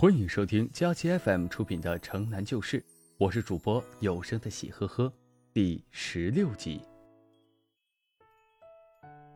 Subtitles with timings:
[0.00, 2.80] 欢迎收听佳期 FM 出品的《城南旧事》，
[3.18, 5.12] 我是主播有声的喜呵呵，
[5.52, 6.80] 第十六集。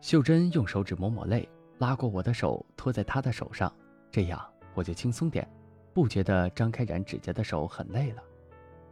[0.01, 1.47] 秀珍用手指抹抹泪，
[1.77, 3.71] 拉过我的手，托在她的手上，
[4.09, 4.43] 这样
[4.73, 5.47] 我就轻松点，
[5.93, 8.23] 不觉得张开染指甲的手很累了。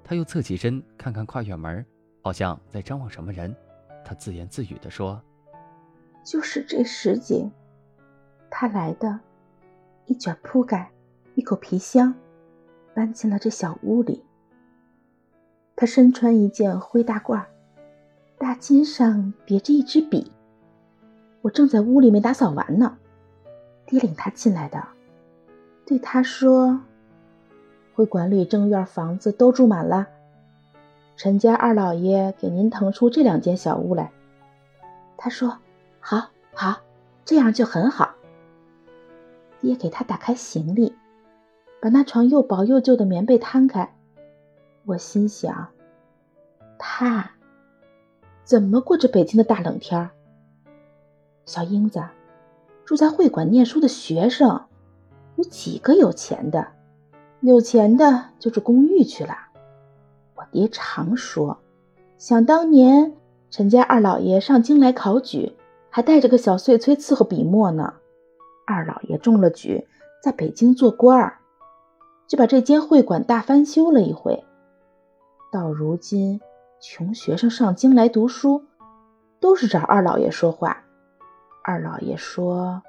[0.04, 1.84] 她又侧起身看看跨院门，
[2.22, 3.52] 好像在张望什么人。
[4.06, 5.20] 她自言自语地说
[6.24, 7.50] ：“就是这时节，
[8.52, 9.20] 他来的，
[10.06, 10.88] 一卷铺盖。”
[11.36, 12.14] 一口皮箱，
[12.94, 14.24] 搬进了这小屋里。
[15.76, 17.44] 他身穿一件灰大褂，
[18.38, 20.32] 大襟上别着一支笔。
[21.42, 22.98] 我正在屋里没打扫完呢，
[23.88, 24.88] 爹领他进来的，
[25.88, 26.80] 对他说
[27.96, 30.08] ：“会馆里正院房子都住满了，
[31.18, 34.12] 陈家二老爷给您腾出这两间小屋来。”
[35.18, 35.58] 他说
[36.00, 36.80] ：“好，好，
[37.26, 38.14] 这样就很好。”
[39.60, 40.94] 爹给他打开行李。
[41.84, 43.94] 把那床又薄又旧的棉被摊开，
[44.86, 45.68] 我心想：
[46.80, 47.32] 他
[48.46, 50.10] 怎么过这北京的大冷天？
[51.44, 52.02] 小英子
[52.86, 54.62] 住在会馆念书的学生，
[55.36, 56.66] 有几个有钱的？
[57.42, 59.36] 有钱的就住公寓去了。
[60.36, 61.58] 我爹常说，
[62.18, 63.12] 想当年
[63.52, 65.52] 陈家二老爷上京来考举，
[65.90, 67.96] 还带着个小碎催伺候笔墨呢。
[68.66, 69.86] 二老爷中了举，
[70.24, 71.40] 在北京做官儿。
[72.34, 74.44] 就把这间会馆大翻修了一回。
[75.52, 76.42] 到如今，
[76.82, 78.64] 穷学生上京来读书，
[79.40, 80.84] 都是找二老爷说话。
[81.64, 82.82] 二老爷说，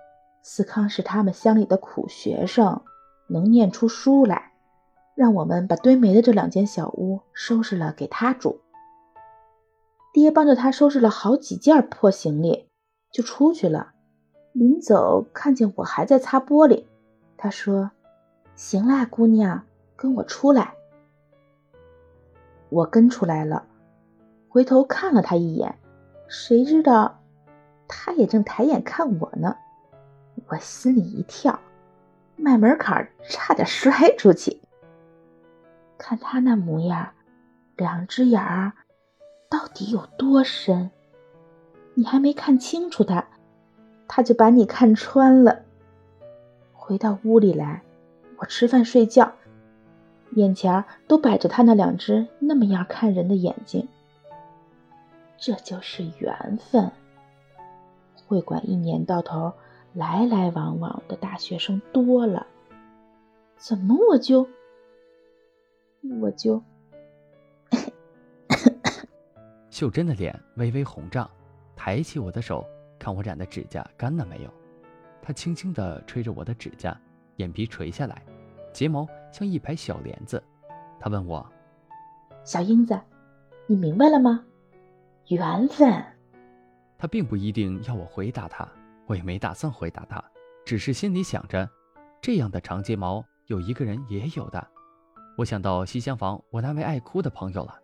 [0.42, 2.80] 思康是他们乡里的苦学生，
[3.28, 4.52] 能念出书来，
[5.14, 8.62] 让我们把堆煤的这两间小屋收拾了给他住。
[10.14, 12.70] 爹帮着他收拾了好几件破行李，
[13.12, 13.92] 就出去了。
[14.54, 16.86] 临走，看见我还在擦玻璃，
[17.36, 17.90] 他说。
[18.56, 19.64] 行啦，姑娘，
[19.96, 20.74] 跟我出来。
[22.68, 23.66] 我跟出来了，
[24.48, 25.76] 回头看了他一眼，
[26.28, 27.20] 谁知道
[27.88, 29.56] 他也正抬眼看我呢。
[30.46, 31.58] 我心里一跳，
[32.36, 34.60] 迈门槛差点摔出去。
[35.98, 37.10] 看他那模样，
[37.76, 38.72] 两只眼儿
[39.48, 40.90] 到底有多深？
[41.94, 43.24] 你还没看清楚他，
[44.08, 45.62] 他就把你看穿了。
[46.72, 47.83] 回到屋里来。
[48.46, 49.32] 吃饭睡觉，
[50.32, 53.88] 眼前都摆着他那两只那么样看人的眼睛。
[55.36, 56.90] 这就是缘分。
[58.26, 59.52] 会馆一年到头
[59.92, 62.46] 来来往往的大学生多了，
[63.56, 64.48] 怎么我就
[66.20, 66.62] 我就……
[69.70, 71.28] 秀珍的脸微微红胀，
[71.76, 72.64] 抬起我的手，
[72.98, 74.50] 看我染的指甲干了没有。
[75.20, 76.98] 她轻轻地吹着我的指甲。
[77.38, 78.22] 眼皮垂下来，
[78.74, 80.42] 睫毛像一排小帘子。
[81.00, 81.46] 他问我
[82.44, 83.00] ：“小英子，
[83.66, 84.44] 你明白了吗？
[85.28, 86.04] 缘分。”
[86.98, 88.66] 他并不一定要我回答他，
[89.06, 90.22] 我也没打算回答他，
[90.66, 91.68] 只是心里想着，
[92.20, 94.66] 这样的长睫毛有一个人也有的。
[95.36, 97.78] 我想到西厢房我那位爱哭的朋友了。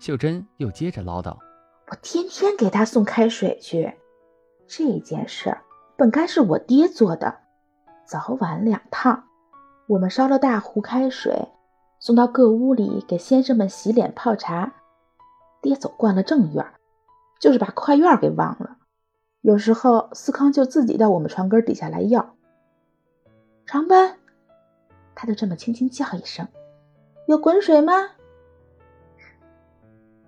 [0.00, 1.36] 秀珍又接着唠叨
[1.90, 3.92] ：“我天天给他送开水去，
[4.66, 5.56] 这件事
[5.96, 7.40] 本该是我爹做的。”
[8.06, 9.27] 早晚两趟，
[9.88, 11.48] 我们烧了大壶开水，
[11.98, 14.74] 送到各屋里给先生们洗脸泡茶。
[15.62, 16.66] 爹走惯了正院，
[17.40, 18.76] 就是把快院给忘了。
[19.40, 22.34] 有时候思康就自己到我们床根底下来要。
[23.64, 24.18] 长班，
[25.14, 26.46] 他就这么轻轻叫一声
[27.26, 28.10] ：“有滚水吗？”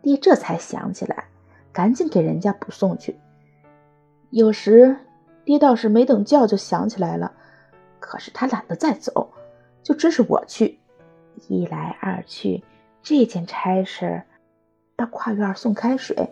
[0.00, 1.28] 爹这才想起来，
[1.70, 3.20] 赶紧给人家补送去。
[4.30, 4.96] 有时
[5.44, 7.34] 爹倒是没等叫就想起来了。
[7.98, 9.30] 可是他懒得再走，
[9.82, 10.78] 就支使我去。
[11.48, 12.62] 一来二去，
[13.02, 14.22] 这件差事
[14.96, 16.28] 到跨院送开水，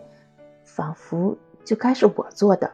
[0.63, 2.71] 仿佛就该是我做的。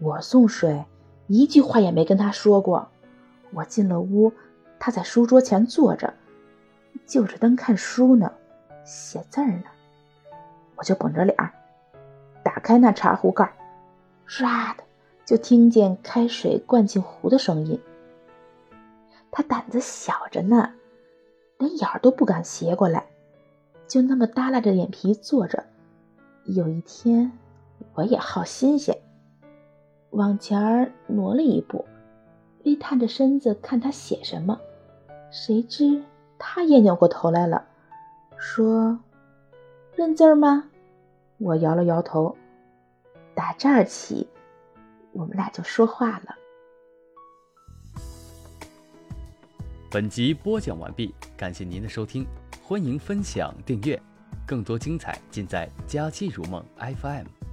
[0.00, 0.84] 我送水，
[1.28, 2.88] 一句话也没跟他说过。
[3.52, 4.32] 我进了屋，
[4.78, 6.12] 他在书桌前坐着，
[7.06, 8.32] 就着灯看书呢，
[8.84, 9.64] 写字儿呢。
[10.76, 11.36] 我就绷着脸，
[12.42, 13.50] 打开那茶壶盖，
[14.28, 14.84] 唰的。
[15.24, 17.80] 就听见开水灌进壶的声音。
[19.36, 20.72] 他胆子小着呢，
[21.58, 23.04] 连眼儿都不敢斜过来，
[23.88, 25.64] 就那么耷拉着眼皮坐着。
[26.44, 27.32] 有一天，
[27.94, 28.96] 我也好新鲜，
[30.10, 31.84] 往前儿挪了一步，
[32.64, 34.60] 微探着身子看他写什么。
[35.32, 36.00] 谁知
[36.38, 37.66] 他也扭过头来了，
[38.36, 38.96] 说
[39.96, 40.70] ：“认字儿吗？”
[41.38, 42.36] 我摇了摇头。
[43.34, 44.28] 打这儿起。
[45.10, 46.36] 我们俩就说话了。
[49.94, 52.26] 本集播讲完毕，感谢您的收听，
[52.60, 54.02] 欢迎分享订阅，
[54.44, 57.43] 更多精彩尽在佳期如梦 FM。